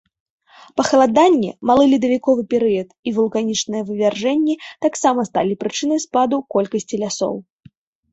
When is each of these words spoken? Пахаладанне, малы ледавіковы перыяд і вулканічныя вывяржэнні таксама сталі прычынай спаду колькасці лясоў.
Пахаладанне, 0.79 1.49
малы 1.69 1.83
ледавіковы 1.91 2.45
перыяд 2.53 2.89
і 3.11 3.13
вулканічныя 3.17 3.81
вывяржэнні 3.89 4.55
таксама 4.87 5.27
сталі 5.29 5.53
прычынай 5.65 5.99
спаду 6.07 6.41
колькасці 6.57 6.95
лясоў. 7.03 7.35